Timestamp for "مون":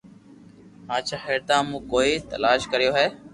1.69-1.81